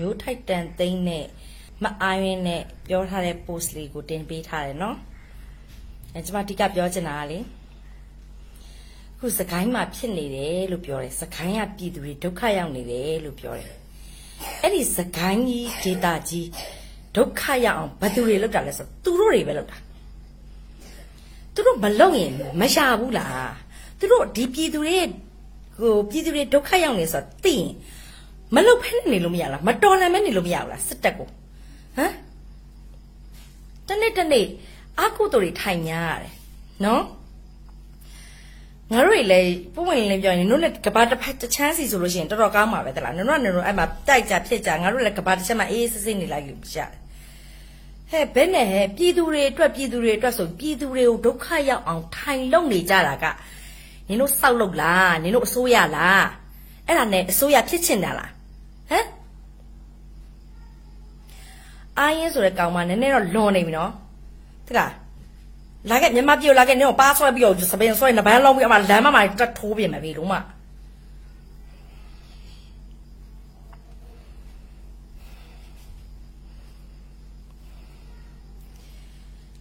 [0.00, 1.26] မျိုးထိုက်တန်သိန်းနဲ့
[1.84, 4.96] မအားရင်းနဲ့ပြောထားတဲ့ post လေးကိုတင်ပေးထားတယ်နော်
[6.14, 7.38] အဲကျွန်မအဓိကပြောချင်တာကလေ
[9.18, 13.70] ခုစကိုင်းမှာဖြစ်နေတယ်လို့ပြောတယ်စကိုင်းကပြည်သူတွေဒုက္ခရောက်နေတယ်လို့ပြောတယ်
[14.62, 16.48] အဲ့ဒီစကိုင်းကြီးဒေတာကြီး
[17.16, 19.76] ဒုက္ခရောက်အောင်ဘယ်သူတွေလုပ်တာလဲဆိုတော့သူတို့တွေပဲလုပ်တာ
[21.54, 23.52] သူတို့မလုပ်ရင်မရှာဘူးလား
[23.98, 24.98] သူတို့ဒီပြည်သူတွေ
[25.80, 27.70] ဟိုပြည်သူတွေဒုက္ခရောက်နေဆိုတော့သိရင်
[28.54, 31.28] မလုပ်ဖဲနေလို့မရလားမတော်လည်းမနေလို့မရဘူးလားစစ်တပ်ကို
[31.96, 32.12] ဟမ်
[33.88, 34.46] တနေ့တနေ့
[35.00, 36.34] အကုသိုလ်တွေထိုင်ညာရတယ်
[36.84, 37.02] နော်
[38.92, 46.90] ငါတို့တွေလည်းပုံဝင်လင်းပြောရင်တို့လည်းကဘာတစ်ဖက်တစ်ချမ်းစီဆိုလို့ရှိရင်တော်တော်ကောင်းပါပဲတလားနင်တို့ကနင်တို့အဲ့မှာတိုက်ကြဖြစ်ကြငါတို့လည်းကဘာတစ်ချက်မှအေးအေးဆေးဆေးနေလိုက်လို့ရတယ်
[48.10, 53.24] ဟဲ့ဘယ်နဲ့ဟဲ့ပြည်သူတွေအတွက်ပြည်သူတွေအတွက်ဆိုပြည်သူတွေကိုဒုက္ခရောက်အောင်ထိုင်လုံနေကြတာက
[54.08, 56.24] နင်တို့စောက်လုပ်လားနင်တို့အစိုးရလား
[56.86, 58.30] အဲ့ဒါနဲ့အစိုးရဖြစ်ချင်တာလား
[58.90, 59.06] ဟမ်
[61.98, 63.92] အာရင်ဆိုတဲ့ကောင်မနည်းနည်းတော့လွန်နေပြီနော်
[64.68, 64.92] တလား
[65.90, 70.34] လာခဲ့မြန်မာပြည်ကိုလာခဲ့နင်တို့ပါဆွဲပြီးတော့စပင်ဆွဲနဘန်းလုံးပြီးအမလမ်းမမှာတက်ထိုးပြင်မယ်ပြီလုံးမ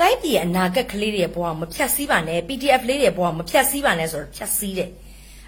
[0.00, 4.90] တိုင်းပြည်အနာဂတ်ကလေးတွေရဲ့ဘဝမဖြတ်စည်းပါနဲ့ PDF လေးတွေရဲ့ဘဝမဖြတ်စည်းပါနဲ့ဆိုတော့ဖြတ်စည်းတယ်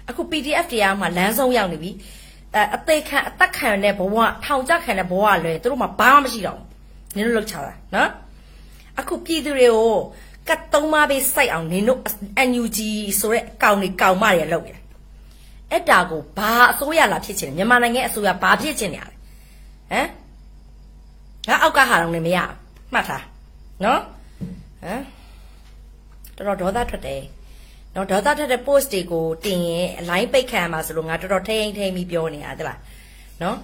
[0.09, 1.91] အခု PDF တရားမှာလမ်းဆုံးရောက်နေပြီ
[2.55, 6.67] အဲအသေးခံအသက်ခံတဲ့ဘဝထောင်ကြခံတဲ့ဘဝလွယ်သူတို့မှာဘာမှမရှိတော့ဘူး
[7.15, 8.09] နင်တို့လောက်ချတာနော်
[8.99, 9.93] အခုပြည်သူတွေကို
[10.47, 11.99] ကတ်သုံးပါးပေးစိုက်အောင်နင်တို့
[12.49, 12.79] NUG
[13.19, 14.79] ဆိုတဲ့ကောင်တွေကောင်မတွေလောက်ရတယ်
[15.71, 19.13] အဲ့ဒါကိုဘာအစိုးရလာဖြစ်ချင်တယ်မြန်မာနိုင်ငံအစိုးရဘာဖြစ်ချင်နေရလဲ
[19.91, 20.07] ဟမ်
[21.47, 22.37] ငါအောက်ကဟာတော့လည်းမရ
[22.93, 23.23] မှတ်ထား
[23.83, 24.01] နော်
[24.83, 25.03] ဟမ်
[26.35, 27.21] တော်တော်ဒေါသထွက်တယ်
[27.95, 32.79] နော်ဒေါသထွက်တဲ့ post တွေကိုတင်ရင်အလိုင်းပိတ်ခံမှာဆိုလို့ငါတော်တော်ထိန်ထိန်ပြီးပြောနေရသလား
[33.41, 33.57] နော်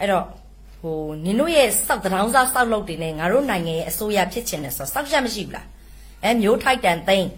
[0.00, 0.26] အဲ့တော့
[0.80, 5.66] ဟိုနင်တို့ရဲ့စောက်တောင်းစားစောက်လုပ်တွေနဲ့ငါတို့နိုင်ငံရဲ့အစိုးရဖြစ်ချင်တယ်ဆိုတော့စောက်ချက်မရှိဘူးလား
[6.24, 7.28] အဲမျိုးထိုက်တန်သိန်း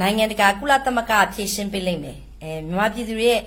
[0.00, 3.40] နိုင်ငံတကာကုလသမဂ္ဂဖြည့်ရှင်းပေးလိမ့်မယ်အဲမြန်မာပြည်သူတွေရဲ့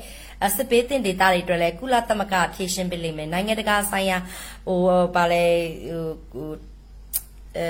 [0.55, 4.17] စစ်ပေးတင်ဒေတာတွေအတွက်လည်းကုလသမဂ္ဂဖြည့်ရှင်းပေးလိမ့်မယ်နိုင်ငံတကာဆိုင်ရာ
[4.67, 4.79] ဟို
[5.15, 5.45] ဗာလဲ
[6.33, 6.51] ဟို
[7.57, 7.69] အဲ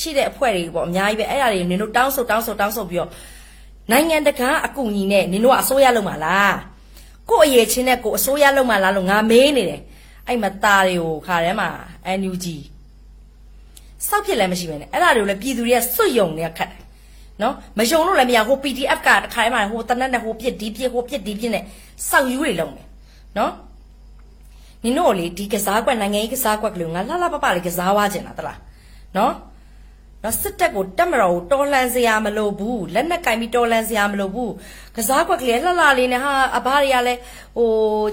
[0.00, 3.10] ရှိတဲ့အဖွဲ့တွေပေါ့အများကြီးပဲအဲ့ဒါတွေနင်တို့တောင်းဆိုတောင်းဆိုတောင်းဆိုပြီးတော့
[3.90, 6.56] နိုင်ငံတကာအကူအညီနဲ့နင်တို့ကအစိုးရလုပ်မှာလား
[7.30, 9.82] ကို့အရေးချင်းနဲ့ကို့အစိုးရလုပ်မှာလားလို့ငါမေးနေတယ်
[10.26, 11.68] အဲ့မှာตาတွေကိုခါထဲမှာ
[12.18, 12.46] NUG
[14.08, 16.82] စောက်ဖြစ်လည်းမရှိပဲနဲ့အဲ့ဒါတွေကိုလည်းပြည်သူတွေကစွတ်ယုံနေခတ်တယ်
[17.42, 21.64] နော်မယုံလို့လည်းမရဟို PDF ကတခါမှဟိုတနက်နဲ့ဟိုပြစ်ဒီပြစ်ဟိုပြစ်ဒီပြစ်နဲ့
[22.08, 22.86] စောက်ယူတွေလုံးတယ်
[23.38, 23.52] နော်
[24.84, 28.58] နင်တို့လေဒီကစားကွက်နိုင်ငံရေးကစားကွက်ကလေးငါလှလှပပလေးကစားဝါကျင်တာတလား
[29.16, 29.32] နော်
[30.24, 34.52] နော်စစ်တပ်ကိုတက်မတော်ကိုတော်လှန်စရာမလိုဘူးလက်နက်ကင်ပြီးတော်လှန်စရာမလိုဘူး
[34.96, 37.20] ကစားကွက်ကလေးလှလှလေးနဲ့ဟာအဘတွေကလည်း
[37.56, 37.70] ဟို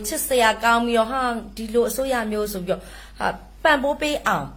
[0.07, 1.21] ချစ်စရာကောင်းပြီးတော့ဟာ
[1.55, 2.81] ဒီလိုအစိုးရမျိုးဆိုပြီးတော့
[3.19, 3.27] ဟာ
[3.63, 4.47] ပံ့ပိုးပေးအောင်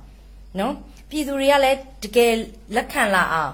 [0.58, 0.72] နော်
[1.10, 2.32] ပြည်သူတွေကလည်းတကယ်
[2.76, 3.52] လက်ခံလာအောင်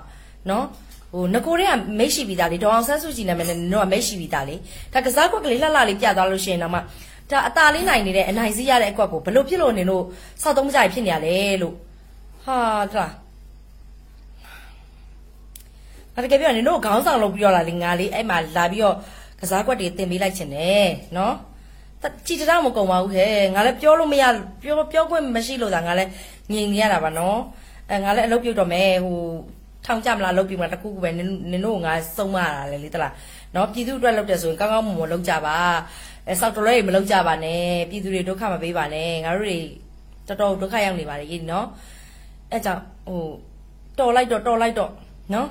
[0.51, 0.65] နော်
[1.13, 4.55] ဟိုငကိုတွေကမိတ်ရှိပြီးသားလေဒေါအောင်ဆန်းစုကြည်နာမည်နဲ့တော့မိတ်ရှိပြီးသားလေ
[4.93, 6.81] ဒါကစားကွက်ကလေးလှလှလေးပြသွားလို့ရှိရင်တော့မှ
[7.31, 10.05] ဒါအตาလေးနိုင်နေတဲ့အနိုင်စီးရတဲ့အကွက်ကိုဘလို့ဖြစ်လို့နေလို့
[10.43, 11.75] စောက်သုံးကြရဖြစ်နေရလဲလို့
[12.45, 12.59] ဟာ
[12.93, 13.24] တလား
[16.15, 18.97] ငါတကယ်ပြောရင်နင်တို့ခေါင်းဆောင်လုပ်ပြီးတော့လာလေငါလေးအဲ့မှာလာပြီးတော့
[19.41, 20.87] ကစားကွက်တွေတင်ပေးလိုက်ချင်တယ်
[21.17, 21.35] နော်
[22.27, 24.25] ကြည်တောင်မကုံပါဘူးခဲငါလည်းပြောလို့မရ
[24.63, 26.11] ပြောပြောခွင့်မရှိလို့သာငါလည်း
[26.53, 27.39] ငြိမ်နေရတာပါနော်
[27.91, 29.19] အဲငါလည်းအလုပ်ပြုတ်တော့မယ်ဟို
[29.87, 31.21] ထောင်ကြမလားလုပ်ပြီးမှတခုခုပဲန
[31.57, 33.13] င်တို့ငါစုံမရတာလေလေတလား
[33.55, 35.57] နော်ပြည်သူအတွက်လုပ်တယ်ဆိုရင်ကောင်းကောင်းမွန်မွန်လုပ်ကြပါ
[36.29, 39.59] အဲစောက်တော်လည်းမလုပ်ကြပါနဲ့ပြည်သူတွေဒုက္ခမပေးပါနဲ့ငါတို့တွေ
[40.29, 41.67] တော်တော်ဒုက္ခရောက်နေပါလေနော်
[42.53, 43.23] အဲကြောင့်ဟို
[43.99, 44.91] တော်လိုက်တော့တော်လိုက်တော့
[45.35, 45.49] နော်